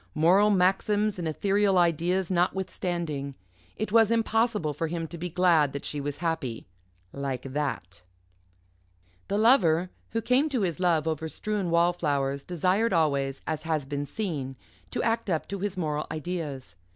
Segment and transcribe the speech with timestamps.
[0.15, 3.35] Moral maxims and ethereal ideas notwithstanding,
[3.77, 6.65] it was impossible for him to be glad that she was happy
[7.13, 8.01] like that.
[9.27, 14.07] The Lover who came to his love over strewn wallflowers desired always, as has been
[14.07, 14.55] seen,
[14.89, 16.73] to act up to his moral ideas.